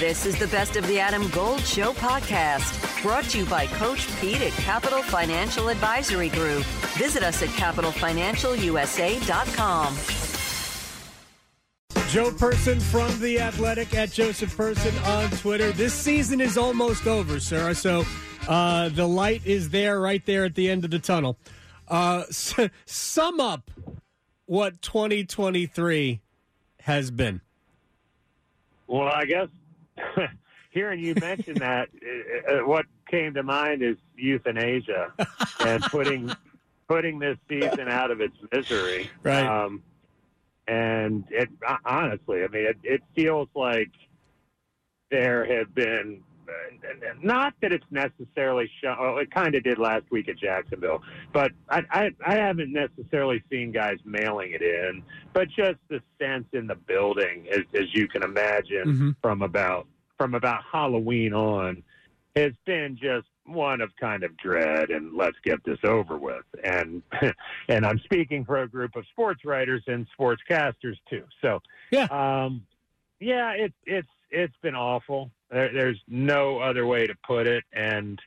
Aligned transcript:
This 0.00 0.24
is 0.24 0.38
the 0.38 0.46
Best 0.46 0.76
of 0.76 0.86
the 0.86 0.98
Adam 0.98 1.28
Gold 1.28 1.60
Show 1.60 1.92
podcast, 1.92 3.02
brought 3.02 3.24
to 3.24 3.40
you 3.40 3.44
by 3.44 3.66
Coach 3.66 4.08
Pete 4.18 4.40
at 4.40 4.52
Capital 4.52 5.02
Financial 5.02 5.68
Advisory 5.68 6.30
Group. 6.30 6.64
Visit 6.96 7.22
us 7.22 7.42
at 7.42 7.50
capitalfinancialusa.com. 7.50 9.96
Joe 12.08 12.32
Person 12.32 12.80
from 12.80 13.20
The 13.20 13.40
Athletic 13.40 13.94
at 13.94 14.10
Joseph 14.10 14.56
Person 14.56 14.96
on 15.04 15.28
Twitter. 15.32 15.70
This 15.70 15.92
season 15.92 16.40
is 16.40 16.56
almost 16.56 17.06
over, 17.06 17.38
sir. 17.38 17.74
So 17.74 18.06
uh, 18.48 18.88
the 18.88 19.06
light 19.06 19.42
is 19.44 19.68
there 19.68 20.00
right 20.00 20.24
there 20.24 20.46
at 20.46 20.54
the 20.54 20.70
end 20.70 20.86
of 20.86 20.92
the 20.92 20.98
tunnel. 20.98 21.36
Uh, 21.88 22.24
sum 22.86 23.38
up 23.38 23.70
what 24.46 24.80
2023 24.80 26.22
has 26.84 27.10
been. 27.10 27.42
Well, 28.86 29.06
I 29.06 29.26
guess 29.26 29.48
hearing 30.70 31.00
you 31.00 31.14
mention 31.20 31.54
that, 31.54 31.88
uh, 32.48 32.52
uh, 32.52 32.66
what 32.66 32.86
came 33.10 33.34
to 33.34 33.42
mind 33.42 33.82
is 33.82 33.96
euthanasia 34.16 35.12
and 35.60 35.82
putting 35.84 36.30
putting 36.88 37.18
this 37.18 37.38
season 37.48 37.88
out 37.88 38.10
of 38.10 38.20
its 38.20 38.36
misery. 38.52 39.08
Right. 39.22 39.44
Um, 39.46 39.82
and 40.66 41.24
it 41.30 41.48
honestly, 41.84 42.42
I 42.44 42.48
mean, 42.48 42.66
it, 42.66 42.76
it 42.82 43.02
feels 43.14 43.48
like 43.54 43.90
there 45.10 45.44
have 45.58 45.74
been 45.74 46.22
not 47.22 47.54
that 47.62 47.72
it's 47.72 47.84
necessarily 47.90 48.68
shown. 48.82 48.96
Well, 48.98 49.18
it 49.18 49.30
kind 49.30 49.54
of 49.54 49.62
did 49.62 49.78
last 49.78 50.04
week 50.10 50.28
at 50.28 50.36
Jacksonville, 50.36 51.00
but 51.32 51.52
I, 51.68 51.82
I 51.90 52.10
I 52.26 52.34
haven't 52.34 52.72
necessarily 52.72 53.42
seen 53.50 53.70
guys 53.70 53.98
mailing 54.04 54.52
it 54.52 54.62
in, 54.62 55.02
but 55.32 55.48
just 55.48 55.78
the 55.88 56.00
sense 56.20 56.46
in 56.52 56.66
the 56.66 56.74
building, 56.74 57.46
as, 57.52 57.60
as 57.74 57.94
you 57.94 58.08
can 58.08 58.22
imagine, 58.24 58.84
Mhm. 58.86 59.16
from 59.22 59.42
about 59.42 59.86
from 60.20 60.34
about 60.34 60.62
Halloween 60.70 61.32
on, 61.32 61.82
has 62.36 62.52
been 62.66 62.94
just 63.00 63.26
one 63.46 63.80
of 63.80 63.88
kind 63.98 64.22
of 64.22 64.36
dread 64.36 64.90
and 64.90 65.16
let's 65.16 65.38
get 65.42 65.64
this 65.64 65.78
over 65.82 66.18
with. 66.18 66.44
And 66.62 67.02
and 67.70 67.86
I'm 67.86 67.98
speaking 68.00 68.44
for 68.44 68.58
a 68.58 68.68
group 68.68 68.96
of 68.96 69.06
sports 69.12 69.46
writers 69.46 69.82
and 69.86 70.06
sportscasters 70.18 70.98
too. 71.08 71.24
So 71.40 71.62
Yeah. 71.90 72.04
um, 72.10 72.66
yeah, 73.18 73.52
it's 73.52 73.74
it's 73.86 74.08
it's 74.30 74.54
been 74.60 74.74
awful. 74.74 75.30
There, 75.50 75.72
there's 75.72 75.98
no 76.06 76.58
other 76.58 76.86
way 76.86 77.06
to 77.06 77.14
put 77.26 77.46
it. 77.46 77.64
And 77.72 78.20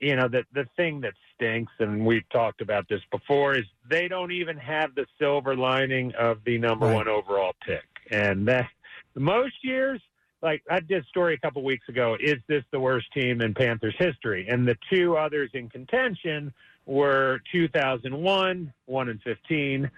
you 0.00 0.16
know 0.16 0.28
the 0.28 0.44
the 0.54 0.64
thing 0.74 1.02
that 1.02 1.12
stinks, 1.34 1.72
and 1.80 2.06
we've 2.06 2.26
talked 2.30 2.62
about 2.62 2.88
this 2.88 3.02
before, 3.12 3.58
is 3.58 3.66
they 3.90 4.08
don't 4.08 4.32
even 4.32 4.56
have 4.56 4.94
the 4.94 5.04
silver 5.18 5.54
lining 5.54 6.14
of 6.14 6.38
the 6.46 6.56
number 6.56 6.86
Right. 6.86 6.94
one 6.94 7.08
overall 7.08 7.52
pick. 7.66 7.84
And 8.10 8.48
that 8.48 8.68
most 9.14 9.56
years, 9.62 10.00
like 10.42 10.62
I 10.70 10.80
did 10.80 11.02
a 11.02 11.06
story 11.06 11.34
a 11.34 11.38
couple 11.38 11.62
weeks 11.64 11.88
ago, 11.88 12.16
is 12.20 12.36
this 12.48 12.62
the 12.70 12.80
worst 12.80 13.06
team 13.12 13.40
in 13.40 13.54
Panthers 13.54 13.94
history? 13.98 14.46
And 14.48 14.66
the 14.66 14.76
two 14.92 15.16
others 15.16 15.50
in 15.54 15.68
contention 15.68 16.52
were 16.84 17.40
2001, 17.52 18.72
one 18.86 19.08
and 19.08 19.20
15, 19.22 19.90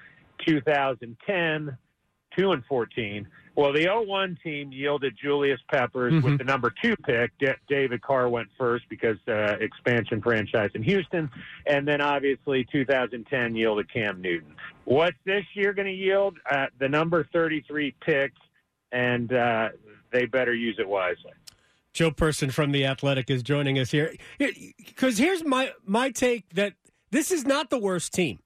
2010, 0.46 1.76
two 2.36 2.52
and 2.52 2.64
14. 2.66 3.26
Well, 3.56 3.72
the 3.72 3.88
01 3.88 4.38
team 4.44 4.70
yielded 4.70 5.16
Julius 5.20 5.60
Peppers 5.68 6.12
Mhm. 6.14 6.22
with 6.22 6.38
the 6.38 6.44
number 6.44 6.72
two 6.80 6.94
pick. 6.98 7.32
D- 7.38 7.48
David 7.68 8.00
Carr 8.02 8.28
went 8.28 8.48
first 8.56 8.88
because 8.88 9.18
uh, 9.26 9.56
expansion 9.60 10.22
franchise 10.22 10.70
in 10.74 10.82
Houston, 10.84 11.28
and 11.66 11.86
then 11.86 12.00
obviously 12.00 12.64
2010 12.70 13.56
yielded 13.56 13.92
Cam 13.92 14.20
Newton. 14.22 14.54
What's 14.84 15.16
this 15.24 15.44
year 15.54 15.72
going 15.72 15.88
to 15.88 15.92
yield? 15.92 16.38
Uh, 16.48 16.66
the 16.78 16.88
number 16.88 17.24
33 17.32 17.92
pick, 18.00 18.32
and 18.92 19.32
uh, 19.32 19.70
they 20.12 20.26
better 20.26 20.54
use 20.54 20.76
it 20.78 20.88
wisely. 20.88 21.32
Joe 21.92 22.10
Person 22.10 22.50
from 22.50 22.72
The 22.72 22.84
Athletic 22.84 23.30
is 23.30 23.42
joining 23.42 23.78
us 23.78 23.90
here. 23.90 24.14
Because 24.38 25.18
here's 25.18 25.44
my, 25.44 25.72
my 25.84 26.10
take 26.10 26.48
that 26.54 26.74
this 27.10 27.30
is 27.30 27.44
not 27.44 27.70
the 27.70 27.78
worst 27.78 28.12
team. 28.12 28.38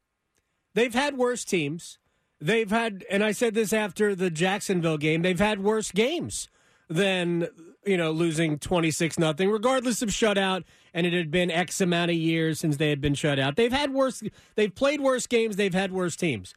They've 0.75 0.95
had 0.95 1.19
worse 1.19 1.45
teams. 1.45 1.99
They've 2.41 2.71
had, 2.71 3.05
and 3.11 3.23
I 3.23 3.33
said 3.33 3.55
this 3.55 3.73
after 3.73 4.15
the 4.15 4.31
Jacksonville 4.31 4.99
game, 4.99 5.23
they've 5.23 5.39
had 5.39 5.63
worse 5.63 5.93
games 5.93 6.49
than, 6.89 7.49
you 7.85 7.97
know, 7.97 8.11
losing 8.11 8.59
26 8.59 9.19
nothing, 9.19 9.51
regardless 9.51 10.03
of 10.03 10.09
shutout. 10.09 10.65
And 10.95 11.07
it 11.07 11.13
had 11.13 11.31
been 11.31 11.51
X 11.51 11.81
amount 11.81 12.11
of 12.11 12.17
years 12.17 12.61
since 12.61 12.77
they 12.77 12.91
had 12.91 13.01
been 13.01 13.15
shut 13.15 13.39
out. 13.39 13.57
They've 13.57 13.73
had 13.73 13.93
worse, 13.93 14.23
they've 14.55 14.75
played 14.75 15.01
worse 15.01 15.27
games, 15.27 15.57
they've 15.57 15.75
had 15.75 15.93
worse 15.93 16.17
teams. 16.17 16.55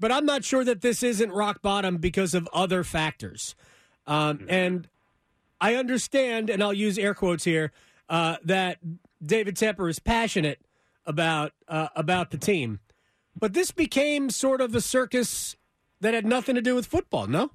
But 0.00 0.12
I'm 0.12 0.24
not 0.24 0.44
sure 0.44 0.64
that 0.64 0.80
this 0.80 1.02
isn't 1.02 1.32
rock 1.32 1.62
bottom 1.62 1.96
because 1.96 2.34
of 2.34 2.48
other 2.52 2.84
factors. 2.84 3.56
Um, 4.08 4.46
and 4.48 4.88
I 5.60 5.74
understand, 5.74 6.50
and 6.50 6.62
I'll 6.62 6.72
use 6.72 6.98
air 6.98 7.14
quotes 7.14 7.44
here, 7.44 7.72
uh, 8.08 8.36
that 8.44 8.78
David 9.22 9.54
Tepper 9.54 9.88
is 9.90 9.98
passionate 9.98 10.60
about 11.04 11.52
uh, 11.68 11.88
about 11.94 12.30
the 12.30 12.38
team, 12.38 12.80
but 13.38 13.52
this 13.52 13.70
became 13.70 14.30
sort 14.30 14.60
of 14.60 14.74
a 14.74 14.80
circus 14.80 15.56
that 16.00 16.14
had 16.14 16.26
nothing 16.26 16.54
to 16.54 16.62
do 16.62 16.74
with 16.74 16.86
football. 16.86 17.26
No, 17.26 17.50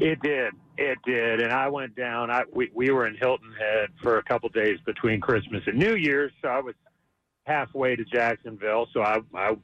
It 0.00 0.20
did. 0.22 0.52
It 0.76 0.98
did. 1.04 1.40
And 1.40 1.52
I 1.52 1.68
went 1.68 1.94
down. 1.96 2.30
I 2.30 2.44
we, 2.52 2.70
we 2.74 2.90
were 2.90 3.06
in 3.06 3.16
Hilton 3.16 3.52
Head 3.58 3.90
for 4.02 4.18
a 4.18 4.22
couple 4.22 4.48
days 4.50 4.78
between 4.86 5.20
Christmas 5.20 5.62
and 5.66 5.78
New 5.78 5.96
Year's, 5.96 6.32
so 6.40 6.48
I 6.48 6.60
was 6.60 6.74
halfway 7.44 7.96
to 7.96 8.04
Jacksonville. 8.04 8.86
So 8.92 9.02
I 9.02 9.20
I, 9.34 9.56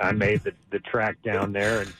I 0.00 0.12
made 0.12 0.44
the, 0.44 0.52
the 0.70 0.78
track 0.80 1.16
down 1.22 1.52
there 1.52 1.80
and 1.80 1.92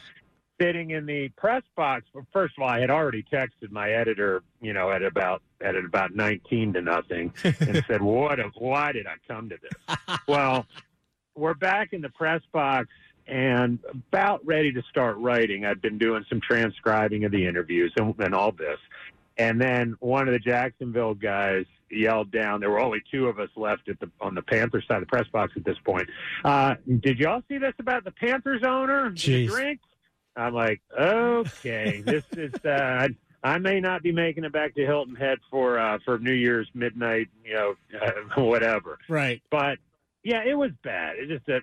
sitting 0.60 0.90
in 0.90 1.06
the 1.06 1.28
press 1.30 1.62
box. 1.76 2.04
But 2.12 2.24
First 2.32 2.54
of 2.56 2.62
all, 2.62 2.68
I 2.68 2.80
had 2.80 2.90
already 2.90 3.24
texted 3.32 3.70
my 3.70 3.90
editor, 3.90 4.42
you 4.60 4.72
know, 4.72 4.90
at 4.90 5.02
about 5.02 5.42
at 5.60 5.76
about 5.76 6.14
nineteen 6.14 6.72
to 6.74 6.80
nothing, 6.80 7.32
and 7.44 7.84
said, 7.88 8.02
"What? 8.02 8.40
A, 8.40 8.50
why 8.58 8.92
did 8.92 9.06
I 9.06 9.14
come 9.26 9.48
to 9.48 9.56
this?" 9.60 10.18
well, 10.28 10.66
we're 11.34 11.54
back 11.54 11.92
in 11.92 12.00
the 12.00 12.10
press 12.10 12.42
box 12.52 12.88
and 13.26 13.78
about 13.92 14.44
ready 14.46 14.72
to 14.72 14.82
start 14.90 15.16
writing. 15.18 15.64
I'd 15.64 15.82
been 15.82 15.98
doing 15.98 16.24
some 16.28 16.40
transcribing 16.40 17.24
of 17.24 17.32
the 17.32 17.46
interviews 17.46 17.92
and, 17.96 18.14
and 18.18 18.34
all 18.34 18.52
this. 18.52 18.78
And 19.36 19.60
then 19.60 19.96
one 20.00 20.26
of 20.26 20.32
the 20.32 20.38
Jacksonville 20.38 21.14
guys 21.14 21.66
yelled 21.90 22.30
down. 22.30 22.60
There 22.60 22.70
were 22.70 22.80
only 22.80 23.02
two 23.10 23.28
of 23.28 23.38
us 23.38 23.50
left 23.56 23.88
at 23.88 24.00
the 24.00 24.10
on 24.20 24.34
the 24.34 24.42
Panthers 24.42 24.84
side 24.88 24.96
of 24.96 25.02
the 25.02 25.06
press 25.06 25.28
box 25.28 25.52
at 25.56 25.64
this 25.64 25.76
point. 25.84 26.08
Uh, 26.44 26.74
did 27.00 27.18
y'all 27.18 27.42
see 27.48 27.58
this 27.58 27.74
about 27.78 28.04
the 28.04 28.10
Panthers 28.10 28.62
owner? 28.64 29.10
Drink? 29.48 29.80
I'm 30.38 30.54
like, 30.54 30.80
okay, 30.98 32.02
this 32.04 32.24
is. 32.36 32.52
Uh, 32.64 33.08
I 33.42 33.58
may 33.58 33.80
not 33.80 34.02
be 34.02 34.10
making 34.12 34.44
it 34.44 34.52
back 34.52 34.74
to 34.74 34.84
Hilton 34.84 35.14
Head 35.14 35.38
for 35.50 35.78
uh, 35.78 35.98
for 36.04 36.18
New 36.18 36.32
Year's 36.32 36.68
midnight, 36.74 37.28
you 37.44 37.54
know, 37.54 37.74
uh, 38.00 38.10
whatever 38.42 38.98
right? 39.08 39.40
but 39.50 39.78
yeah, 40.24 40.42
it 40.44 40.54
was 40.54 40.72
bad. 40.82 41.16
It 41.16 41.28
just, 41.28 41.48
uh, 41.48 41.60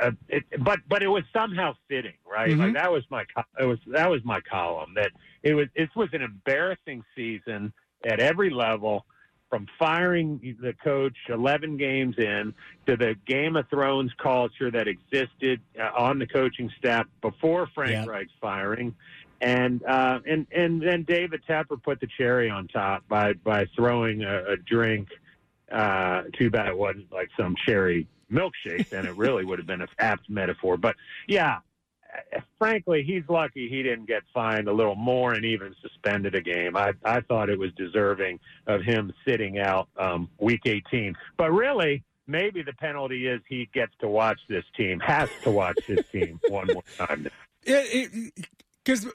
uh, 0.00 0.12
it, 0.28 0.44
but 0.62 0.78
but 0.88 1.02
it 1.02 1.08
was 1.08 1.24
somehow 1.32 1.74
fitting, 1.88 2.14
right? 2.30 2.50
Mhm. 2.50 2.58
Like 2.58 2.74
that 2.74 2.92
was 2.92 3.02
my 3.10 3.24
co- 3.34 3.42
it 3.60 3.66
was 3.66 3.78
that 3.88 4.08
was 4.08 4.24
my 4.24 4.40
column 4.40 4.94
that 4.94 5.10
it 5.42 5.54
was 5.54 5.66
it 5.74 5.90
was 5.96 6.08
an 6.12 6.22
embarrassing 6.22 7.02
season 7.14 7.72
at 8.06 8.20
every 8.20 8.50
level, 8.50 9.04
from 9.48 9.66
firing 9.78 10.56
the 10.60 10.72
coach 10.72 11.16
eleven 11.28 11.76
games 11.76 12.16
in 12.18 12.52
to 12.86 12.96
the 12.96 13.14
Game 13.26 13.56
of 13.56 13.68
Thrones 13.68 14.12
culture 14.20 14.70
that 14.70 14.88
existed 14.88 15.60
uh, 15.80 15.90
on 15.96 16.18
the 16.18 16.26
coaching 16.26 16.70
staff 16.78 17.06
before 17.20 17.68
Frank 17.74 17.92
Yeah. 17.92 18.06
Reich's 18.06 18.32
firing. 18.40 18.94
And 19.40 19.82
uh, 19.84 20.20
and 20.26 20.46
and 20.50 20.80
then 20.80 21.04
David 21.04 21.42
Tepper 21.48 21.82
put 21.82 22.00
the 22.00 22.08
cherry 22.18 22.48
on 22.48 22.68
top 22.68 23.06
by 23.08 23.34
by 23.34 23.66
throwing 23.76 24.24
a, 24.24 24.52
a 24.52 24.56
drink 24.56 25.08
uh, 25.70 26.22
too 26.38 26.50
bad 26.50 26.68
it 26.68 26.78
wasn't 26.78 27.12
like 27.12 27.28
some 27.38 27.54
cherry 27.66 28.06
milkshake. 28.32 28.88
Then 28.88 29.04
it 29.06 29.14
really 29.16 29.44
would 29.44 29.58
have 29.58 29.66
been 29.66 29.82
an 29.82 29.88
apt 29.98 30.30
metaphor. 30.30 30.76
But 30.78 30.96
yeah, 31.28 31.58
frankly, 32.58 33.02
he's 33.06 33.22
lucky 33.28 33.68
he 33.68 33.82
didn't 33.82 34.06
get 34.06 34.22
fined 34.32 34.68
a 34.68 34.72
little 34.72 34.94
more 34.94 35.32
and 35.32 35.44
even 35.44 35.74
suspended 35.82 36.34
a 36.34 36.40
game. 36.40 36.76
I 36.76 36.92
I 37.04 37.20
thought 37.20 37.48
it 37.48 37.58
was 37.58 37.72
deserving 37.76 38.40
of 38.66 38.82
him 38.82 39.12
sitting 39.26 39.58
out 39.58 39.88
um, 39.96 40.28
week 40.38 40.62
18. 40.64 41.14
But 41.36 41.50
really, 41.52 42.04
maybe 42.26 42.62
the 42.62 42.72
penalty 42.74 43.26
is 43.26 43.40
he 43.48 43.68
gets 43.72 43.92
to 44.00 44.08
watch 44.08 44.40
this 44.48 44.64
team, 44.76 45.00
has 45.00 45.28
to 45.42 45.50
watch 45.50 45.78
this 45.86 46.06
team 46.10 46.40
one 46.48 46.66
more 46.72 46.82
time. 46.96 47.28
Because 47.64 49.06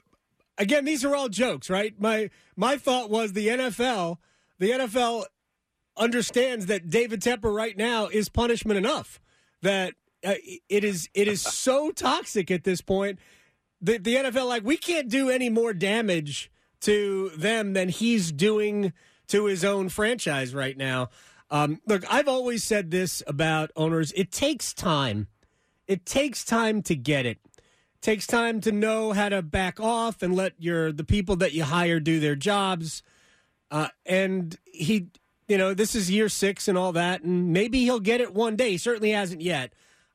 again, 0.58 0.84
these 0.84 1.04
are 1.04 1.14
all 1.14 1.28
jokes, 1.28 1.70
right? 1.70 1.94
My 2.00 2.30
my 2.56 2.76
thought 2.76 3.10
was 3.10 3.32
the 3.32 3.48
NFL, 3.48 4.18
the 4.58 4.70
NFL 4.70 5.24
understands 5.96 6.66
that 6.66 6.88
David 6.88 7.20
Tepper 7.20 7.54
right 7.54 7.76
now 7.76 8.06
is 8.06 8.28
punishment 8.28 8.78
enough. 8.78 9.20
That 9.60 9.94
uh, 10.24 10.34
it 10.68 10.84
is 10.84 11.08
it 11.14 11.28
is 11.28 11.40
so 11.42 11.90
toxic 11.94 12.50
at 12.50 12.64
this 12.64 12.80
point. 12.80 13.18
The 13.80 13.98
the 13.98 14.16
NFL 14.16 14.48
like 14.48 14.64
we 14.64 14.76
can't 14.76 15.08
do 15.08 15.30
any 15.30 15.48
more 15.48 15.72
damage 15.72 16.50
to 16.82 17.30
them 17.36 17.72
than 17.72 17.88
he's 17.88 18.32
doing 18.32 18.92
to 19.28 19.46
his 19.46 19.64
own 19.64 19.88
franchise 19.88 20.54
right 20.54 20.76
now. 20.76 21.08
Um, 21.50 21.80
look, 21.86 22.04
I've 22.10 22.28
always 22.28 22.64
said 22.64 22.90
this 22.90 23.22
about 23.26 23.70
owners: 23.76 24.12
it 24.16 24.30
takes 24.32 24.72
time. 24.72 25.28
It 25.86 26.06
takes 26.06 26.44
time 26.44 26.82
to 26.82 26.96
get 26.96 27.26
it. 27.26 27.38
takes 28.00 28.26
time 28.26 28.60
to 28.62 28.72
know 28.72 29.12
how 29.12 29.28
to 29.28 29.42
back 29.42 29.78
off 29.78 30.22
and 30.22 30.34
let 30.34 30.54
your 30.58 30.92
the 30.92 31.04
people 31.04 31.36
that 31.36 31.52
you 31.52 31.64
hire 31.64 32.00
do 32.00 32.20
their 32.20 32.36
jobs. 32.36 33.02
Uh, 33.70 33.88
and 34.04 34.58
he, 34.64 35.08
you 35.48 35.56
know, 35.56 35.72
this 35.72 35.94
is 35.94 36.10
year 36.10 36.28
six 36.28 36.68
and 36.68 36.76
all 36.76 36.92
that, 36.92 37.22
and 37.22 37.52
maybe 37.52 37.80
he'll 37.84 38.00
get 38.00 38.20
it 38.20 38.34
one 38.34 38.54
day. 38.56 38.72
He 38.72 38.78
certainly 38.78 39.10
hasn't 39.10 39.40
yet. 39.40 39.72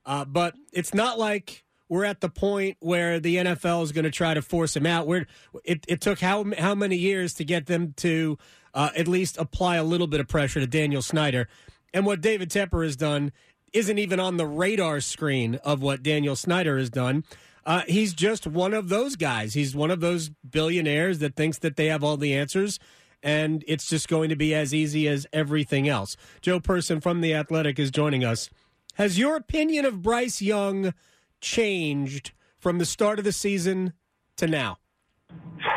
Uh, 0.07 0.24
but 0.24 0.56
it's 0.71 0.94
not 0.94 1.19
like 1.19 1.65
we're 1.89 2.06
at 2.06 2.21
the 2.21 2.30
point 2.30 2.77
where 2.80 3.19
the 3.19 3.36
NFL 3.36 3.83
is 3.83 3.92
going 3.92 4.06
to 4.06 4.12
try 4.12 4.33
to 4.33 4.42
force 4.42 4.75
him 4.75 4.86
out. 4.86 5.06
We're, 5.06 5.27
it, 5.65 5.86
it 5.88 6.01
took 6.01 6.19
how 6.19 6.45
how 6.57 6.74
many 6.74 6.95
years 6.95 7.33
to 7.36 7.44
get 7.44 7.68
them 7.68 7.94
to 7.98 8.38
uh, 8.74 8.89
at 8.95 9.07
least 9.07 9.38
apply 9.38 9.75
a 9.75 9.83
little 9.83 10.07
bit 10.07 10.21
of 10.21 10.27
pressure 10.27 10.62
to 10.62 10.68
Daniel 10.68 11.01
Snyder, 11.01 11.50
and 11.94 12.06
what 12.06 12.21
David 12.21 12.50
Tepper 12.50 12.83
has 12.83 12.95
done 12.95 13.33
isn't 13.74 14.00
even 14.00 14.19
on 14.19 14.38
the 14.38 14.45
radar 14.45 15.01
screen 15.01 15.56
of 15.56 15.81
what 15.81 16.04
Daniel 16.04 16.38
Snyder 16.38 16.77
has 16.77 16.89
done. 16.89 17.25
Uh, 17.65 17.81
he's 17.86 18.13
just 18.13 18.48
one 18.48 18.74
of 18.74 18.88
those 18.88 19.18
guys. 19.18 19.54
He's 19.54 19.75
one 19.75 19.92
of 19.92 20.00
those 20.00 20.30
billionaires 20.50 21.19
that 21.19 21.36
thinks 21.36 21.57
that 21.59 21.75
they 21.75 21.88
have 21.88 22.01
all 22.01 22.15
the 22.15 22.33
answers, 22.33 22.80
and 23.21 23.62
it's 23.68 23.89
just 23.89 24.07
going 24.07 24.30
to 24.30 24.38
be 24.38 24.56
as 24.56 24.74
easy 24.74 25.06
as 25.09 25.27
everything 25.33 25.89
else. 25.89 26.15
Joe 26.42 26.62
Person 26.62 27.01
from 27.01 27.19
The 27.19 27.33
Athletic 27.33 27.77
is 27.77 27.92
joining 27.92 28.24
us. 28.24 28.50
Has 28.97 29.19
your 29.19 29.35
opinion 29.35 29.85
of 29.85 30.01
Bryce 30.01 30.41
Young 30.41 30.91
changed 31.39 32.31
from 32.57 32.79
the 32.79 32.85
start 32.85 33.19
of 33.19 33.25
the 33.25 33.31
season 33.31 33.94
to 34.38 34.47
now? 34.47 34.79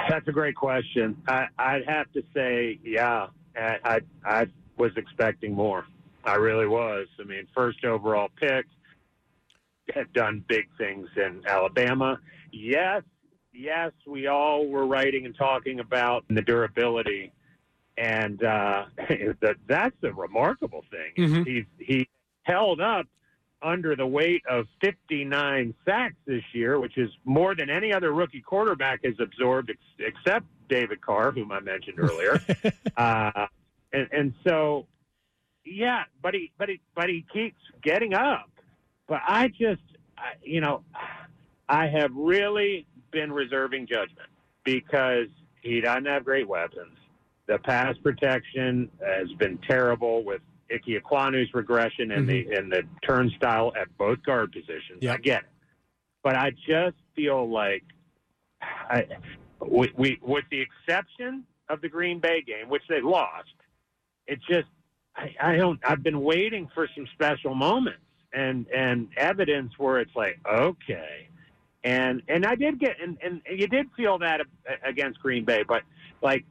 That's 0.09 0.27
a 0.27 0.33
great 0.33 0.57
question. 0.57 1.19
I, 1.29 1.49
would 1.75 1.87
have 1.87 2.11
to 2.13 2.23
say, 2.35 2.81
yeah, 2.83 3.27
I, 3.55 3.77
I, 3.85 4.01
I 4.25 4.47
was 4.79 4.93
expecting 4.97 5.53
more. 5.53 5.85
I 6.25 6.37
really 6.37 6.67
was. 6.67 7.09
I 7.21 7.25
mean, 7.25 7.47
first 7.55 7.85
overall 7.85 8.29
pick, 8.37 8.65
had 9.95 10.11
done 10.15 10.43
big 10.49 10.69
things 10.79 11.07
in 11.15 11.43
Alabama. 11.47 12.19
Yes, 12.53 13.03
yes, 13.53 13.93
we 14.07 14.29
all 14.29 14.67
were 14.67 14.87
writing 14.87 15.27
and 15.27 15.37
talking 15.37 15.81
about 15.81 16.25
the 16.31 16.41
durability, 16.41 17.33
and 17.99 18.43
uh, 18.43 18.87
that 19.43 19.57
that's 19.67 19.97
a 20.05 20.13
remarkable 20.13 20.85
thing. 20.91 21.29
Mm-hmm. 21.29 21.43
He's 21.43 21.65
he 21.79 22.09
held 22.51 22.81
up 22.81 23.07
under 23.63 23.95
the 23.95 24.07
weight 24.07 24.43
of 24.49 24.67
59 24.81 25.75
sacks 25.85 26.15
this 26.27 26.43
year, 26.53 26.81
which 26.81 26.97
is 26.97 27.11
more 27.25 27.55
than 27.55 27.69
any 27.69 27.93
other 27.93 28.13
rookie 28.13 28.41
quarterback 28.41 29.05
has 29.05 29.15
absorbed, 29.21 29.71
ex- 29.71 29.79
except 30.17 30.47
David 30.69 31.01
Carr, 31.01 31.31
whom 31.31 31.53
I 31.53 31.61
mentioned 31.61 31.99
earlier. 32.01 32.41
uh, 32.97 33.47
and, 33.93 34.09
and 34.13 34.35
so, 34.47 34.87
yeah, 35.65 36.05
but 36.23 36.35
he, 36.35 36.53
but 36.59 36.69
he, 36.69 36.81
but 36.95 37.09
he 37.09 37.25
keeps 37.33 37.61
getting 37.83 38.15
up. 38.15 38.51
But 39.07 39.21
I 39.27 39.49
just, 39.49 39.83
I, 40.17 40.33
you 40.43 40.61
know, 40.61 40.83
I 41.69 41.87
have 41.87 42.13
really 42.15 42.87
been 43.11 43.33
reserving 43.33 43.87
judgment 43.87 44.29
because 44.65 45.27
he 45.61 45.81
doesn't 45.81 46.07
have 46.07 46.25
great 46.25 46.49
weapons. 46.49 46.97
The 47.47 47.59
pass 47.59 47.97
protection 48.03 48.89
has 49.05 49.31
been 49.33 49.59
terrible 49.69 50.25
with 50.25 50.41
Ike 50.73 51.03
Ekwonu's 51.03 51.53
regression 51.55 52.13
and 52.13 52.29
mm-hmm. 52.29 52.51
the 52.51 52.57
and 52.57 52.73
the 52.73 52.83
turnstile 53.07 53.73
at 53.81 53.87
both 53.99 54.23
guard 54.23 54.53
positions. 54.53 54.99
Yep. 55.01 55.15
I 55.15 55.21
get 55.21 55.41
it, 55.43 55.49
but 56.23 56.37
I 56.37 56.51
just 56.51 56.97
feel 57.15 57.51
like 57.51 57.85
I, 58.63 59.07
we, 59.67 59.93
we, 59.97 60.19
with 60.23 60.45
the 60.51 60.61
exception 60.61 61.45
of 61.69 61.81
the 61.81 61.89
Green 61.89 62.21
Bay 62.21 62.43
game, 62.43 62.69
which 62.69 62.83
they 62.89 63.01
lost, 63.01 63.55
it 64.27 64.39
just 64.49 64.69
I, 65.17 65.35
I 65.41 65.57
don't. 65.57 65.81
I've 65.85 66.03
been 66.03 66.21
waiting 66.21 66.69
for 66.75 66.89
some 66.95 67.07
special 67.15 67.55
moments 67.55 68.01
and 68.33 68.67
and 68.75 69.09
evidence 69.17 69.73
where 69.79 69.99
it's 70.01 70.15
like 70.15 70.39
okay, 70.51 71.29
and 71.85 72.23
and 72.29 72.47
I 72.47 72.55
did 72.55 72.79
get 72.79 73.01
and 73.03 73.19
and 73.23 73.43
you 73.51 73.67
did 73.67 73.87
feel 73.97 74.19
that 74.19 74.41
against 74.85 75.21
Green 75.21 75.45
Bay, 75.45 75.65
but 75.67 75.83
like 76.23 76.45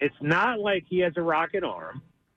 it's 0.00 0.14
not 0.20 0.58
like 0.58 0.84
he 0.88 1.00
has 1.00 1.12
a 1.16 1.22
rocket 1.22 1.64
arm. 1.64 2.02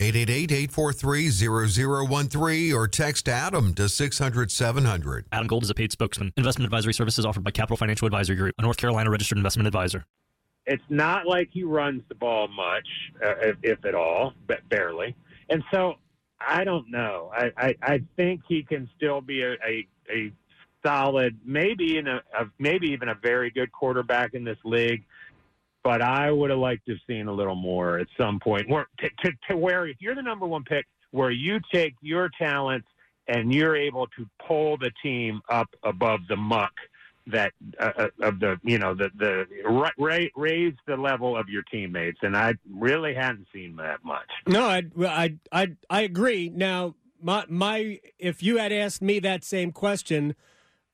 888 0.00 0.70
843-0013 0.70 2.74
or 2.74 2.88
text 2.88 3.28
Adam 3.28 3.74
to 3.74 3.82
600-700. 3.82 5.24
Adam 5.32 5.46
Gold 5.46 5.64
is 5.64 5.70
a 5.70 5.74
paid 5.74 5.92
spokesman. 5.92 6.32
Investment 6.36 6.66
advisory 6.66 6.94
services 6.94 7.26
offered 7.26 7.44
by 7.44 7.50
Capital 7.50 7.76
Financial 7.76 8.06
Advisory 8.06 8.36
Group, 8.36 8.54
a 8.58 8.62
North 8.62 8.76
Carolina 8.76 9.10
registered 9.10 9.38
investment 9.38 9.66
advisor. 9.66 10.04
It's 10.66 10.82
not 10.88 11.26
like 11.26 11.48
he 11.52 11.64
runs 11.64 12.02
the 12.08 12.14
ball 12.14 12.46
much, 12.48 12.86
uh, 13.24 13.34
if, 13.40 13.56
if, 13.62 13.84
at 13.84 13.96
all, 13.96 14.32
but 14.46 14.68
barely. 14.68 15.16
And 15.48 15.64
so 15.72 15.94
I 16.40 16.62
don't 16.64 16.88
know. 16.90 17.30
I, 17.36 17.50
I, 17.56 17.74
I 17.82 18.02
think 18.16 18.42
he 18.48 18.62
can 18.62 18.88
still 18.96 19.20
be 19.20 19.42
a, 19.42 19.52
a, 19.52 19.86
a 20.10 20.32
solid, 20.84 21.38
maybe 21.44 21.98
in 21.98 22.06
a, 22.06 22.22
a 22.38 22.46
maybe 22.58 22.88
even 22.88 23.08
a 23.08 23.14
very 23.14 23.50
good 23.50 23.72
quarterback 23.72 24.34
in 24.34 24.44
this 24.44 24.58
league 24.64 25.04
but 25.84 26.02
I 26.02 26.30
would 26.30 26.50
have 26.50 26.58
liked 26.58 26.86
to 26.86 26.92
have 26.92 27.00
seen 27.06 27.28
a 27.28 27.32
little 27.32 27.54
more 27.54 27.98
at 27.98 28.06
some 28.16 28.38
point. 28.40 28.68
Where 28.68 28.86
to, 28.98 29.08
to, 29.24 29.32
to 29.48 29.56
where 29.56 29.86
if 29.86 29.96
you're 30.00 30.14
the 30.14 30.22
number 30.22 30.46
one 30.46 30.64
pick, 30.64 30.86
where 31.10 31.30
you 31.30 31.60
take 31.72 31.94
your 32.00 32.30
talents 32.38 32.86
and 33.28 33.52
you're 33.52 33.76
able 33.76 34.06
to 34.18 34.26
pull 34.46 34.76
the 34.76 34.90
team 35.02 35.40
up 35.50 35.68
above 35.82 36.20
the 36.28 36.36
muck 36.36 36.72
that 37.28 37.52
uh, 37.78 37.92
uh 37.96 38.08
of 38.22 38.40
the 38.40 38.58
you 38.64 38.78
know 38.78 38.94
the 38.94 39.08
the 39.16 39.46
ra- 39.64 40.18
raise 40.34 40.74
the 40.88 40.96
level 40.96 41.36
of 41.36 41.48
your 41.48 41.62
teammates 41.70 42.18
and 42.22 42.36
I 42.36 42.54
really 42.68 43.14
hadn't 43.14 43.46
seen 43.52 43.76
that 43.76 44.04
much. 44.04 44.28
No, 44.46 44.64
I 44.64 44.82
I 45.00 45.36
I 45.52 45.76
I 45.88 46.00
agree. 46.00 46.50
Now, 46.52 46.96
my 47.20 47.44
my 47.48 48.00
if 48.18 48.42
you 48.42 48.58
had 48.58 48.72
asked 48.72 49.02
me 49.02 49.20
that 49.20 49.44
same 49.44 49.70
question, 49.70 50.34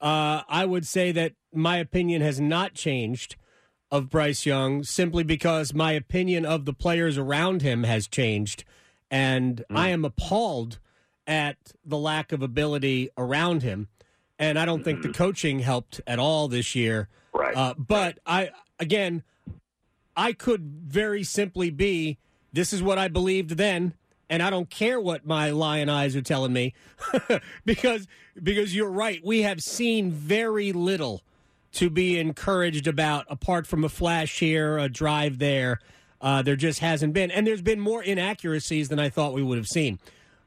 uh, 0.01 0.43
I 0.47 0.65
would 0.65 0.85
say 0.85 1.11
that 1.11 1.33
my 1.51 1.77
opinion 1.77 2.21
has 2.21 2.39
not 2.39 2.75
changed 2.75 3.35
of 3.91 4.09
Bryce 4.09 4.45
Young 4.45 4.83
simply 4.83 5.23
because 5.23 5.73
my 5.73 5.93
opinion 5.93 6.45
of 6.45 6.65
the 6.65 6.73
players 6.73 7.17
around 7.17 7.61
him 7.61 7.83
has 7.83 8.07
changed. 8.07 8.63
And 9.09 9.63
mm. 9.69 9.77
I 9.77 9.89
am 9.89 10.05
appalled 10.05 10.79
at 11.25 11.57
the 11.85 11.97
lack 11.97 12.31
of 12.31 12.41
ability 12.41 13.09
around 13.17 13.63
him. 13.63 13.87
And 14.37 14.57
I 14.57 14.65
don't 14.65 14.83
think 14.83 15.01
the 15.01 15.09
coaching 15.09 15.59
helped 15.59 16.01
at 16.07 16.19
all 16.19 16.47
this 16.47 16.75
year. 16.75 17.09
Right. 17.33 17.55
Uh, 17.55 17.73
but 17.77 18.19
I, 18.25 18.51
again, 18.79 19.23
I 20.15 20.33
could 20.33 20.61
very 20.85 21.23
simply 21.23 21.69
be 21.69 22.17
this 22.53 22.73
is 22.73 22.81
what 22.81 22.97
I 22.97 23.07
believed 23.07 23.51
then. 23.51 23.93
And 24.29 24.43
I 24.43 24.49
don't 24.51 24.69
care 24.69 24.99
what 24.99 25.25
my 25.25 25.49
lion 25.49 25.89
eyes 25.89 26.15
are 26.15 26.21
telling 26.21 26.53
me 26.53 26.75
because 27.65 28.07
because 28.41 28.75
you're 28.75 28.91
right. 28.91 29.19
We 29.25 29.41
have 29.41 29.61
seen 29.63 30.11
very 30.11 30.71
little 30.71 31.23
to 31.73 31.89
be 31.89 32.19
encouraged 32.19 32.87
about 32.87 33.25
apart 33.29 33.67
from 33.67 33.83
a 33.83 33.89
flash 33.89 34.39
here, 34.39 34.77
a 34.77 34.89
drive 34.89 35.39
there. 35.39 35.79
Uh, 36.21 36.41
there 36.41 36.55
just 36.55 36.79
hasn't 36.79 37.13
been, 37.13 37.31
and 37.31 37.47
there's 37.47 37.61
been 37.61 37.79
more 37.79 38.03
inaccuracies 38.03 38.89
than 38.89 38.99
I 38.99 39.09
thought 39.09 39.33
we 39.33 39.43
would 39.43 39.57
have 39.57 39.67
seen 39.67 39.99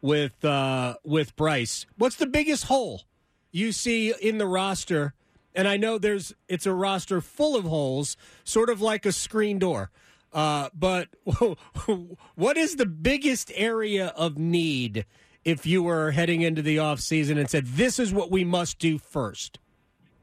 with 0.03 0.45
uh, 0.45 0.97
with 1.05 1.35
Bryce. 1.37 1.87
What's 1.97 2.17
the 2.17 2.27
biggest 2.27 2.65
hole 2.65 3.03
you 3.51 3.73
see 3.73 4.13
in 4.21 4.39
the 4.39 4.47
roster? 4.47 5.15
And 5.55 5.69
I 5.69 5.77
know 5.77 5.99
there's 5.99 6.35
it's 6.49 6.67
a 6.67 6.75
roster 6.75 7.21
full 7.21 7.57
of 7.57 7.65
holes, 7.65 8.17
sort 8.45 8.69
of 8.69 8.81
like 8.81 9.07
a 9.07 9.13
screen 9.13 9.59
door. 9.59 9.91
Uh, 10.33 10.71
but 10.75 11.09
what 12.35 12.57
is 12.57 12.77
the 12.77 12.87
biggest 12.87 13.53
area 13.55 14.09
of 14.17 14.39
need 14.39 15.05
if 15.45 15.67
you 15.67 15.83
were 15.83 16.13
heading 16.13 16.41
into 16.41 16.63
the 16.63 16.79
off 16.79 17.01
season 17.01 17.37
and 17.37 17.51
said 17.51 17.67
this 17.67 17.99
is 17.99 18.13
what 18.13 18.31
we 18.31 18.45
must 18.45 18.79
do 18.79 18.99
first? 18.99 19.59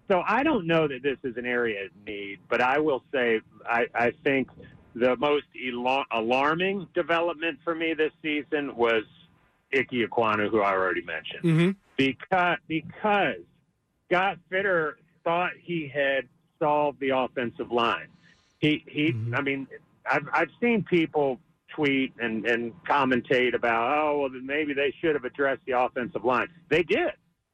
So 0.10 0.24
I 0.28 0.42
don't 0.42 0.66
know 0.66 0.88
that 0.88 1.04
this 1.04 1.20
is 1.24 1.38
an 1.38 1.46
area 1.46 1.86
of 1.86 1.92
need, 2.06 2.40
but 2.50 2.62
I 2.62 2.80
will 2.80 3.04
say 3.14 3.42
I, 3.66 3.86
I 3.94 4.12
think 4.24 4.50
the 4.96 5.16
most 5.18 5.46
alarming 6.12 6.88
development 6.96 7.60
for 7.64 7.76
me 7.76 7.94
this 7.94 8.12
season 8.24 8.76
was 8.76 9.04
Ike 9.72 9.92
Ekwonu, 9.92 10.50
who 10.50 10.62
I 10.62 10.74
already 10.74 11.04
mentioned, 11.04 11.44
mm-hmm. 11.44 11.72
because 11.96 12.58
because 12.68 13.38
Scott 14.08 14.40
Fitterer 14.52 14.94
thought 15.24 15.52
he 15.62 15.88
had 15.88 16.28
solved 16.58 17.00
the 17.00 17.10
offensive 17.10 17.72
line. 17.72 18.08
He 18.58 18.84
he, 18.88 19.12
mm-hmm. 19.12 19.36
I 19.36 19.42
mean, 19.42 19.68
I've 20.10 20.28
I've 20.34 20.50
seen 20.60 20.84
people 20.84 21.40
tweet 21.76 22.14
and 22.20 22.48
and 22.48 22.74
commentate 22.84 23.54
about 23.54 23.96
oh 23.96 24.22
well 24.22 24.30
maybe 24.42 24.74
they 24.74 24.92
should 25.00 25.14
have 25.14 25.24
addressed 25.24 25.62
the 25.68 25.74
offensive 25.74 26.26
line. 26.26 26.48
They 26.68 26.82
did, 26.82 27.12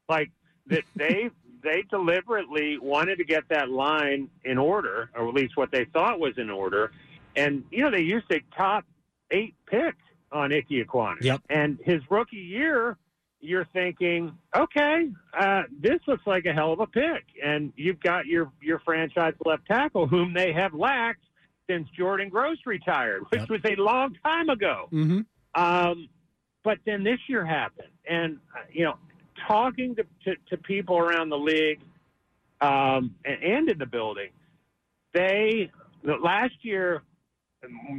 like 0.07 0.31
that 0.67 0.85
they 0.95 1.31
they 1.65 1.83
deliberately 1.89 2.77
wanted 2.77 3.17
to 3.17 3.25
get 3.25 3.43
that 3.49 3.69
line 3.69 4.29
in 4.45 4.57
order, 4.57 5.09
or 5.15 5.27
at 5.27 5.33
least 5.33 5.57
what 5.57 5.71
they 5.71 5.85
thought 5.85 6.19
was 6.19 6.37
in 6.37 6.49
order. 6.49 6.91
And 7.35 7.63
you 7.71 7.83
know, 7.83 7.91
they 7.91 8.01
used 8.01 8.31
a 8.31 8.39
top 8.55 8.85
eight 9.31 9.55
pick 9.67 9.95
on 10.31 10.53
Ike 10.53 10.69
Ekwonu. 10.69 11.21
Yep. 11.21 11.41
And 11.49 11.77
his 11.83 12.01
rookie 12.09 12.37
year, 12.37 12.97
you're 13.41 13.67
thinking, 13.73 14.37
okay, 14.55 15.09
uh, 15.37 15.63
this 15.79 15.99
looks 16.07 16.25
like 16.25 16.45
a 16.45 16.53
hell 16.53 16.71
of 16.73 16.79
a 16.79 16.87
pick, 16.87 17.23
and 17.43 17.73
you've 17.75 17.99
got 17.99 18.25
your 18.25 18.51
your 18.61 18.79
franchise 18.79 19.33
left 19.45 19.65
tackle, 19.65 20.07
whom 20.07 20.33
they 20.33 20.53
have 20.53 20.73
lacked 20.73 21.23
since 21.69 21.87
Jordan 21.97 22.29
Gross 22.29 22.57
retired, 22.65 23.23
which 23.29 23.41
Yep. 23.41 23.49
was 23.49 23.61
a 23.65 23.75
long 23.81 24.15
time 24.23 24.49
ago. 24.49 24.87
Mm-hmm. 24.91 25.21
Um, 25.61 26.09
but 26.63 26.77
then 26.85 27.03
this 27.03 27.19
year 27.27 27.45
happened, 27.45 27.89
and 28.09 28.37
uh, 28.55 28.61
you 28.71 28.85
know, 28.85 28.95
talking 29.47 29.95
to, 29.95 30.03
to, 30.25 30.35
to 30.49 30.57
people 30.57 30.97
around 30.97 31.29
the 31.29 31.37
league 31.37 31.79
um, 32.61 33.15
and, 33.25 33.69
in 33.69 33.77
the 33.77 33.85
building, 33.85 34.29
they 35.13 35.71
last 36.03 36.53
year 36.61 37.01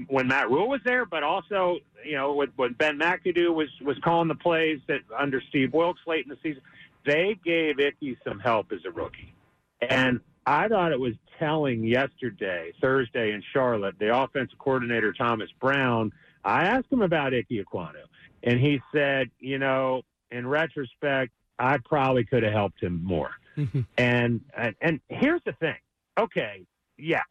when 0.09 0.29
Matt 0.29 0.51
Rhule 0.51 0.69
was 0.69 0.81
there, 0.85 1.05
but 1.05 1.23
also 1.23 1.79
you 2.05 2.17
know 2.17 2.35
when, 2.35 2.49
when 2.57 2.73
Ben 2.75 2.99
McAdoo 2.99 3.55
was 3.55 3.69
was 3.83 3.97
calling 4.05 4.29
the 4.29 4.35
plays 4.35 4.81
that 4.89 5.01
under 5.17 5.43
Steve 5.49 5.73
Wilks 5.73 6.01
late 6.07 6.25
in 6.25 6.31
the 6.31 6.39
season, 6.43 6.63
they 7.05 7.39
gave 7.45 7.79
Ickey 7.79 8.17
some 8.27 8.39
help 8.39 8.73
as 8.73 8.81
a 8.85 8.91
rookie, 8.91 9.35
and 9.81 10.21
I 10.47 10.69
thought 10.69 10.93
it 10.93 11.01
was 11.01 11.15
telling 11.39 11.85
yesterday, 11.85 12.73
Thursday 12.81 13.33
in 13.33 13.43
Charlotte, 13.53 13.97
the 13.99 14.17
offensive 14.17 14.59
coordinator 14.59 15.13
Thomas 15.13 15.51
Brown. 15.61 16.13
I 16.45 16.65
asked 16.65 16.87
him 16.91 17.03
about 17.03 17.35
Ickey 17.35 17.63
Ekwonu, 17.63 18.05
and 18.45 18.61
he 18.61 18.81
said, 18.95 19.31
you 19.41 19.59
know, 19.59 20.03
in 20.31 20.47
retrospect, 20.47 21.33
I 21.59 21.79
probably 21.85 22.25
could 22.25 22.43
have 22.43 22.53
helped 22.53 22.83
him 22.83 23.03
more. 23.03 23.31
Mm-hmm. 23.57 23.81
And, 23.97 24.41
and 24.57 24.75
and 24.81 25.01
here's 25.09 25.41
the 25.47 25.53
thing. 25.53 25.77
Okay, 26.19 26.65
yes, 26.99 27.25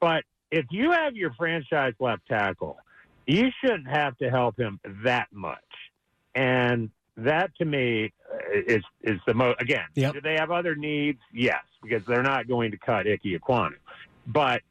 but 0.00 0.24
if 0.50 0.66
you 0.70 0.90
have 0.92 1.14
your 1.16 1.32
franchise 1.34 1.94
left 2.00 2.26
tackle, 2.28 2.78
you 3.26 3.50
shouldn't 3.60 3.88
have 3.88 4.16
to 4.18 4.30
help 4.30 4.58
him 4.58 4.80
that 5.04 5.28
much. 5.32 5.58
And 6.34 6.90
that 7.16 7.50
to 7.58 7.64
me 7.64 8.12
uh, 8.32 8.36
is 8.66 8.82
is 9.02 9.20
the 9.26 9.34
most. 9.34 9.60
Again, 9.60 9.86
Yep. 9.94 10.14
do 10.14 10.20
they 10.20 10.34
have 10.34 10.50
other 10.50 10.74
needs? 10.74 11.20
Yes, 11.32 11.62
because 11.82 12.02
they're 12.06 12.22
not 12.22 12.48
going 12.48 12.72
to 12.72 12.76
cut 12.78 13.06
Ickey 13.06 13.38
Ekwonu. 13.38 13.74
But 14.26 14.62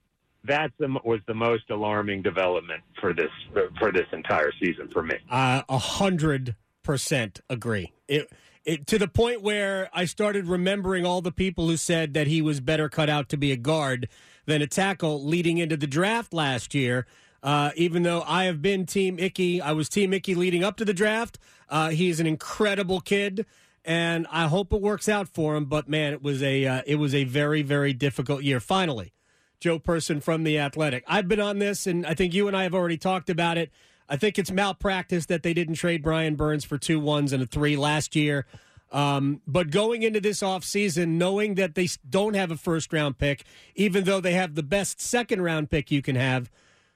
that 0.44 0.72
was 1.04 1.22
the 1.26 1.34
most 1.34 1.70
alarming 1.70 2.22
development 2.22 2.84
for 3.00 3.14
this 3.14 3.32
for 3.80 3.92
this 3.92 4.08
entire 4.12 4.52
season 4.62 4.90
for 4.90 5.02
me. 5.04 5.16
Uh, 5.30 5.64
A 5.70 5.78
hundred 5.78 6.56
percent 6.86 7.42
agree. 7.50 7.92
It, 8.08 8.32
it 8.64 8.88
to 8.88 8.98
the 8.98 9.08
point 9.08 9.42
where 9.42 9.90
I 9.94 10.06
started 10.06 10.48
remembering 10.48 11.06
all 11.06 11.22
the 11.22 11.32
people 11.32 11.68
who 11.68 11.76
said 11.76 12.14
that 12.14 12.28
he 12.28 12.42
was 12.42 12.62
better 12.62 12.88
cut 12.88 13.10
out 13.10 13.28
to 13.30 13.38
be 13.38 13.52
a 13.52 13.58
guard 13.58 14.08
than 14.46 14.62
a 14.62 14.68
tackle 14.68 15.24
leading 15.24 15.58
into 15.58 15.76
the 15.76 15.88
draft 15.88 16.34
last 16.34 16.74
year. 16.74 17.06
Uh, 17.44 17.72
even 17.76 18.04
though 18.04 18.24
I 18.26 18.46
have 18.46 18.62
been 18.62 18.86
Team 18.86 19.20
Ickey, 19.20 19.62
I 19.62 19.74
was 19.74 19.90
Team 19.90 20.14
Ickey 20.14 20.34
leading 20.34 20.64
up 20.64 20.78
to 20.78 20.86
the 20.86 20.94
draft. 20.94 21.38
Uh, 21.70 21.90
he's 21.90 22.20
an 22.20 22.26
incredible 22.26 23.02
kid, 23.02 23.46
and 23.84 24.26
I 24.32 24.48
hope 24.48 24.74
it 24.74 24.82
works 24.82 25.08
out 25.08 25.28
for 25.28 25.56
him. 25.56 25.66
But 25.66 25.88
man, 25.88 26.14
it 26.14 26.24
was 26.24 26.42
a 26.42 26.66
uh, 26.66 26.82
it 26.88 26.96
was 26.96 27.14
a 27.14 27.24
very 27.24 27.62
very 27.62 27.94
difficult 27.94 28.44
year. 28.44 28.60
Finally, 28.60 29.14
Joe 29.60 29.80
Person 29.80 30.22
from 30.22 30.44
the 30.44 30.58
Athletic. 30.58 31.04
I've 31.08 31.28
been 31.28 31.40
on 31.40 31.60
this, 31.60 31.86
and 31.86 32.06
I 32.06 32.14
think 32.14 32.34
you 32.34 32.48
and 32.48 32.58
I 32.58 32.64
have 32.64 32.74
already 32.74 32.98
talked 32.98 33.30
about 33.30 33.58
it. 33.58 33.72
I 34.08 34.18
think 34.18 34.38
it's 34.38 34.52
malpractice 34.52 35.26
that 35.28 35.44
they 35.44 35.54
didn't 35.54 35.76
trade 35.76 36.04
Brian 36.04 36.36
Burns 36.36 36.64
for 36.64 36.78
two 36.78 37.00
ones 37.00 37.34
and 37.34 37.42
a 37.42 37.46
three 37.46 37.76
last 37.76 38.16
year. 38.16 38.46
Um, 38.92 39.42
but 39.48 39.72
going 39.72 40.04
into 40.04 40.22
this 40.22 40.42
offseason, 40.42 41.18
knowing 41.18 41.56
that 41.56 41.76
they 41.76 41.90
don't 42.08 42.36
have 42.36 42.52
a 42.52 42.58
first 42.58 42.94
round 42.94 43.18
pick, 43.18 43.44
even 43.76 44.04
though 44.04 44.22
they 44.22 44.34
have 44.34 44.56
the 44.56 44.64
best 44.64 45.02
second 45.02 45.42
round 45.42 45.72
pick 45.72 45.92
you 45.92 46.02
can 46.02 46.16
have, 46.16 46.52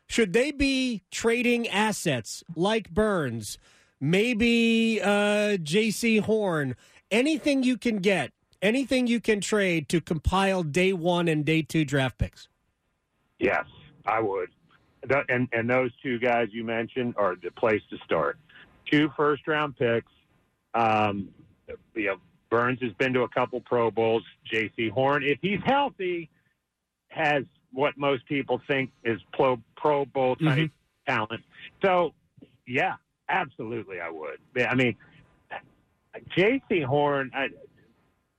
should 0.08 0.34
they 0.34 0.52
be 0.52 1.04
trading 1.12 1.68
assets 1.68 2.44
like 2.56 2.90
Burns, 2.92 3.58
maybe 4.00 5.02
uh, 5.02 5.58
Jaycee 5.58 6.22
Horn, 6.22 6.76
anything 7.12 7.64
you 7.64 7.78
can 7.78 7.98
get, 7.98 8.32
anything 8.62 9.08
you 9.08 9.20
can 9.20 9.42
trade 9.42 9.90
to 9.90 10.00
compile 10.00 10.64
day 10.64 10.94
one 10.94 11.28
and 11.28 11.44
day 11.44 11.64
two 11.64 11.86
draft 11.86 12.18
picks? 12.18 12.48
Yes, 13.40 13.66
I 14.06 14.20
would. 14.20 14.50
Th- 15.08 15.26
And 15.30 15.48
and 15.54 15.70
those 15.70 15.92
two 16.02 16.20
guys 16.20 16.50
you 16.52 16.64
mentioned 16.64 17.16
are 17.18 17.36
the 17.36 17.52
place 17.52 17.82
to 17.90 17.98
start. 18.06 18.38
Two 18.90 19.10
first 19.16 19.48
round 19.48 19.78
picks. 19.78 20.12
Um, 20.74 21.30
you 21.96 22.08
know, 22.08 22.16
Burns 22.50 22.80
has 22.82 22.92
been 22.94 23.14
to 23.14 23.22
a 23.22 23.30
couple 23.30 23.62
Pro 23.62 23.92
Bowls. 23.92 24.24
Jaycee 24.52 24.92
Horn, 24.92 25.24
if 25.24 25.38
he's 25.42 25.60
healthy, 25.66 26.30
has 27.10 27.44
what 27.72 27.98
most 27.98 28.26
people 28.26 28.62
think 28.68 28.92
is 29.04 29.20
Pro 29.34 29.60
Pro 29.78 30.06
Bowl 30.06 30.36
type 30.36 30.72
talent. 31.08 31.44
So, 31.84 32.14
yeah, 32.68 32.96
absolutely, 33.30 34.00
I 34.02 34.10
would. 34.10 34.40
I 34.68 34.76
mean, 34.76 34.96
Jaycee 36.36 36.84
Horn. 36.84 37.32
I, 37.34 37.50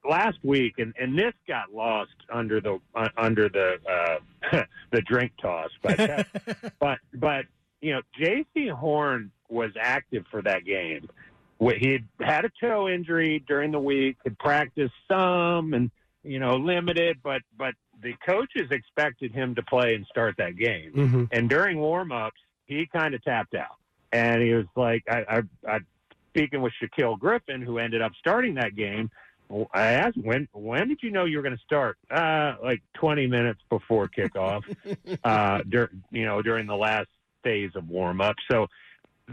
last 0.09 0.38
week, 0.42 0.75
and, 0.78 0.95
and 0.99 1.19
this 1.19 1.33
got 1.47 1.73
lost 1.73 2.14
under 2.33 2.61
the 2.61 2.80
uh, 2.95 3.09
under 3.16 3.49
the 3.49 3.76
uh, 3.88 4.62
the 4.90 5.00
drink 5.02 5.33
toss, 5.40 5.71
but 5.83 6.26
but 6.78 6.99
but 7.14 7.45
you 7.80 7.92
know, 7.92 8.02
Jaycee 8.19 8.71
Horn 8.71 9.30
was 9.49 9.73
active 9.80 10.25
for 10.30 10.42
that 10.42 10.64
game. 10.64 11.09
He 11.59 11.92
had 11.92 12.04
had 12.21 12.45
a 12.45 12.50
toe 12.61 12.88
injury 12.88 13.45
during 13.47 13.71
the 13.71 13.80
week, 13.80 14.16
had 14.25 14.38
practiced 14.38 14.95
some, 15.09 15.75
and 15.75 15.90
you 16.23 16.38
know, 16.38 16.57
limited, 16.57 17.19
but 17.23 17.42
but 17.59 17.75
the 18.02 18.14
coaches 18.26 18.71
expected 18.71 19.33
him 19.33 19.54
to 19.54 19.62
play 19.62 19.95
and 19.95 20.07
start 20.07 20.37
that 20.38 20.57
game. 20.57 20.92
Mm-hmm. 20.95 21.25
And 21.33 21.50
during 21.50 21.78
warm-ups, 21.78 22.40
he 22.64 22.87
kind 22.87 23.14
of 23.14 23.23
tapped 23.23 23.54
out, 23.54 23.76
and 24.11 24.42
he 24.42 24.54
was 24.54 24.64
like, 24.75 25.02
I, 25.09 25.25
I, 25.28 25.42
I 25.69 25.78
speaking 26.30 26.62
with 26.62 26.73
Shaquill 26.80 27.19
Griffin, 27.19 27.61
who 27.61 27.78
ended 27.78 28.00
up 28.00 28.12
starting 28.19 28.54
that 28.54 28.75
game. 28.75 29.11
I 29.75 29.92
asked 29.92 30.16
when 30.16 30.49
when 30.52 30.88
did 30.88 30.99
you 31.02 31.11
know 31.11 31.25
you 31.25 31.37
were 31.38 31.42
going 31.42 31.57
to 31.57 31.62
start? 31.64 31.99
Uh, 32.11 32.54
like 32.62 32.83
20 32.95 33.26
minutes 33.26 33.61
before 33.69 34.09
kickoff. 34.09 34.62
uh, 35.25 35.62
dur- 35.69 35.90
you 36.11 36.25
know, 36.25 36.40
during 36.42 36.66
the 36.66 36.76
last 36.76 37.09
phase 37.42 37.71
of 37.75 37.88
warm 37.88 38.21
up. 38.21 38.37
So 38.50 38.66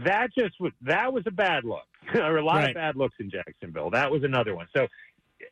that 0.04 0.28
just 0.36 0.58
was 0.60 0.72
that 0.82 1.12
was 1.12 1.24
a 1.26 1.30
bad 1.30 1.64
look. 1.64 1.86
there 2.14 2.30
were 2.32 2.38
a 2.38 2.44
lot 2.44 2.56
Right. 2.56 2.68
of 2.70 2.74
bad 2.74 2.96
looks 2.96 3.16
in 3.20 3.30
Jacksonville. 3.30 3.90
That 3.90 4.10
was 4.10 4.24
another 4.24 4.54
one. 4.54 4.66
So 4.74 4.86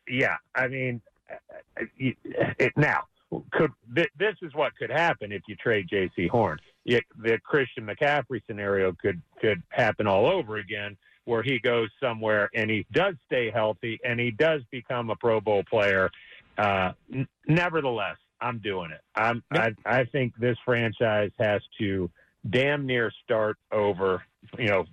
yeah, 0.07 0.35
I 0.55 0.67
mean, 0.67 1.01
uh, 1.31 1.83
it, 1.97 2.17
it, 2.59 2.73
now 2.77 3.03
could 3.51 3.71
th- 3.95 4.09
this 4.17 4.35
is 4.41 4.53
what 4.53 4.75
could 4.77 4.89
happen 4.89 5.31
if 5.31 5.41
you 5.47 5.55
trade 5.55 5.87
Jaycee 5.91 6.29
Horn. 6.29 6.59
It, 6.85 7.03
the 7.21 7.37
Christian 7.43 7.85
McCaffrey 7.85 8.41
scenario 8.47 8.93
could 8.93 9.21
could 9.41 9.61
happen 9.69 10.07
all 10.07 10.25
over 10.25 10.57
again, 10.57 10.97
where 11.27 11.43
he 11.43 11.59
goes 11.59 11.89
somewhere 12.01 12.49
and 12.55 12.69
he 12.71 12.85
does 12.93 13.13
stay 13.25 13.51
healthy 13.51 13.99
and 14.05 14.17
he 14.17 14.31
does 14.31 14.61
become 14.71 15.09
a 15.09 15.15
Pro 15.17 15.41
Bowl 15.41 15.61
player. 15.69 16.09
Uh, 16.57 16.93
n- 17.13 17.27
nevertheless, 17.47 18.15
I'm 18.39 18.59
doing 18.59 18.91
it. 18.91 19.01
I'm, 19.13 19.43
I, 19.51 19.71
I 19.85 20.05
think 20.05 20.33
this 20.39 20.57
franchise 20.63 21.31
has 21.37 21.61
to 21.79 22.09
damn 22.49 22.85
near 22.85 23.11
start 23.25 23.57
over. 23.73 24.23
You 24.57 24.67
know, 24.67 24.85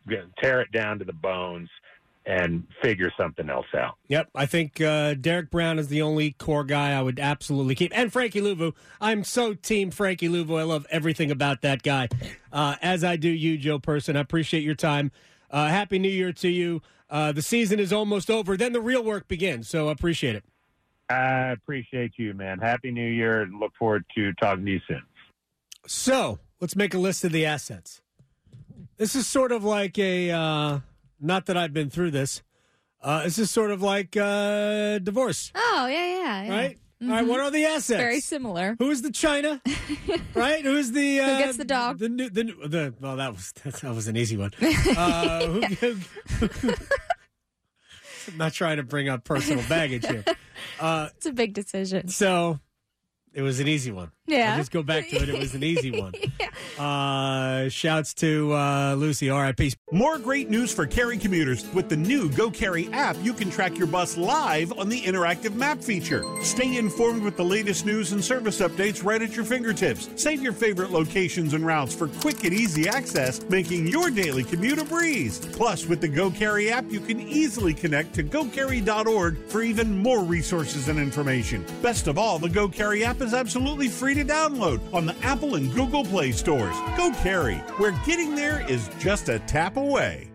tear 0.43 0.61
it 0.61 0.73
down 0.73 0.99
to 0.99 1.05
the 1.05 1.13
bones 1.13 1.69
and 2.27 2.67
figure 2.83 3.13
something 3.17 3.49
else 3.49 3.67
out. 3.77 3.95
Yep, 4.09 4.31
I 4.35 4.47
think 4.47 4.81
uh, 4.81 5.15
Derrick 5.15 5.51
Brown 5.51 5.79
is 5.79 5.89
the 5.89 6.03
only 6.03 6.33
core 6.33 6.65
guy 6.65 6.99
I 6.99 7.03
would 7.03 7.21
absolutely 7.21 7.75
keep, 7.75 7.97
and 7.97 8.13
Frankie 8.13 8.41
Luvu. 8.41 8.73
I'm 9.01 9.23
so 9.23 9.55
team 9.55 9.91
Frankie 9.91 10.29
Luvu. 10.29 10.59
I 10.59 10.63
love 10.65 10.87
everything 10.91 11.31
about 11.31 11.61
that 11.63 11.83
guy, 11.83 12.09
uh, 12.53 12.77
as 12.83 13.05
I 13.05 13.17
do 13.17 13.29
you, 13.29 13.59
Joe 13.59 13.79
Person. 13.79 14.17
I 14.17 14.21
appreciate 14.21 14.65
your 14.65 14.75
time. 14.75 15.13
Uh, 15.55 15.69
Happy 15.69 16.01
New 16.01 16.09
Year 16.11 16.33
to 16.33 16.49
you. 16.49 16.83
Uh, 17.09 17.31
the 17.31 17.41
season 17.41 17.79
is 17.79 17.93
almost 17.93 18.29
over. 18.29 18.57
Then 18.57 18.73
the 18.73 18.81
real 18.81 19.05
work 19.05 19.29
begins. 19.29 19.69
So 19.69 19.89
I 19.89 19.93
appreciate 19.93 20.35
it. 20.35 20.43
I 21.09 21.53
appreciate 21.53 22.15
you, 22.17 22.35
man. 22.35 22.59
Happy 22.59 22.91
New 22.91 23.07
Year, 23.07 23.43
and 23.43 23.61
look 23.61 23.73
forward 23.79 24.05
to 24.17 24.33
talking 24.33 24.65
to 24.65 24.73
you 24.73 24.81
soon. 24.89 25.03
So 25.87 26.41
let's 26.61 26.75
make 26.75 26.93
a 26.93 26.99
list 26.99 27.23
of 27.25 27.31
the 27.31 27.47
assets. 27.47 28.03
This 28.97 29.15
is 29.15 29.29
sort 29.29 29.53
of 29.53 29.63
like 29.63 29.97
a. 29.97 30.33
Uh, 30.33 30.81
not 31.21 31.47
that 31.47 31.57
I've 31.57 31.73
been 31.73 31.89
through 31.89 32.11
this. 32.11 32.43
Uh, 33.01 33.23
this 33.23 33.39
is 33.39 33.49
sort 33.51 33.71
of 33.71 33.81
like 33.81 34.17
uh, 34.17 34.99
divorce, 34.99 35.53
Oh 35.55 35.87
yeah, 35.89 36.07
yeah, 36.07 36.43
yeah. 36.43 36.51
right? 36.51 36.79
All 37.05 37.11
right. 37.11 37.27
What 37.27 37.41
are 37.41 37.51
the 37.51 37.65
assets? 37.67 37.99
Very 38.01 38.21
similar. 38.21 38.77
Who's 38.79 39.03
the 39.03 39.11
China? 39.13 39.61
right? 40.35 40.63
Who's 40.65 40.93
the 40.93 41.21
uh, 41.21 41.39
gets 41.39 41.57
the 41.59 41.65
dog? 41.65 41.99
The 41.99 42.09
new, 42.09 42.31
the, 42.31 42.45
new- 42.45 42.69
the 42.69 42.95
well, 43.01 43.17
that 43.17 43.33
was 43.33 43.53
that 43.65 43.95
was 43.95 44.09
an 44.09 44.17
easy 44.17 44.37
one. 44.37 44.53
Uh, 44.97 45.47
who, 45.47 45.61
who- 45.61 46.75
I'm 48.29 48.39
not 48.39 48.53
trying 48.55 48.79
to 48.79 48.83
bring 48.83 49.09
up 49.09 49.25
personal 49.25 49.63
baggage 49.69 50.07
here. 50.07 50.25
Uh, 50.81 51.09
It's 51.17 51.27
a 51.27 51.33
big 51.33 51.53
decision. 51.53 52.09
so 52.09 52.59
it 53.35 53.43
was 53.43 53.61
an 53.61 53.69
easy 53.69 53.91
one. 53.91 54.13
Yeah. 54.27 54.53
I'll 54.53 54.59
just 54.59 54.71
go 54.71 54.83
back 54.83 55.09
to 55.11 55.17
it. 55.17 55.29
It 55.29 55.39
was 55.39 55.55
an 55.55 55.63
easy 55.63 55.91
one. 56.01 56.15
Uh, 56.79 57.69
shouts 57.69 58.15
to 58.15 58.53
uh, 58.53 58.95
Lucy, 58.95 59.31
R.I.P. 59.31 59.75
More 59.93 60.19
great 60.19 60.51
news 60.51 60.73
for 60.73 60.87
Cary 60.87 61.17
commuters. 61.17 61.67
With 61.73 61.89
the 61.89 61.97
new 61.97 62.29
GoCary 62.29 62.93
app, 62.93 63.17
you 63.23 63.33
can 63.33 63.51
track 63.51 63.79
your 63.79 63.87
bus 63.87 64.17
live 64.17 64.73
on 64.73 64.89
the 64.89 65.01
interactive 65.01 65.55
map 65.55 65.81
feature. 65.81 66.25
Stay 66.43 66.77
informed 66.77 67.23
with 67.23 67.37
the 67.37 67.45
latest 67.45 67.87
news 67.87 68.13
and 68.13 68.25
service 68.25 68.61
updates 68.61 69.05
right 69.05 69.23
at 69.23 69.37
your 69.37 69.45
fingertips. 69.45 70.09
Save 70.17 70.43
your 70.43 70.53
favorite 70.53 70.91
locations 70.91 71.55
and 71.55 71.65
routes 71.65 71.95
for 71.95 72.09
quick 72.09 72.45
and 72.45 72.53
easy 72.53 72.89
access, 72.89 73.41
making 73.49 73.87
your 73.87 74.11
daily 74.11 74.45
commute 74.45 74.79
a 74.79 74.85
breeze. 74.85 75.39
Plus, 75.39 75.87
with 75.87 76.01
the 76.01 76.09
GoCary 76.09 76.71
app, 76.71 76.91
you 76.91 77.01
can 77.01 77.21
easily 77.21 77.75
connect 77.75 78.15
to 78.15 78.23
gocary.org 78.23 79.39
for 79.47 79.63
even 79.63 79.97
more 79.97 80.23
resources 80.23 80.89
and 80.89 80.99
information. 80.99 81.65
Best 81.83 82.07
of 82.09 82.19
all, 82.19 82.39
the 82.39 82.49
GoCary 82.49 83.03
app 83.03 83.21
is 83.21 83.35
absolutely 83.35 83.89
free 83.89 84.15
to 84.15 84.25
download 84.25 84.81
on 84.93 85.07
the 85.07 85.15
Apple 85.23 85.55
and 85.55 85.73
Google 85.73 86.05
Play 86.05 86.33
stores. 86.55 86.77
Go 86.97 87.11
Carry, 87.23 87.57
where 87.79 87.93
getting 88.05 88.35
there 88.35 88.69
is 88.69 88.89
just 88.99 89.29
a 89.29 89.39
tap 89.41 89.77
away. 89.77 90.34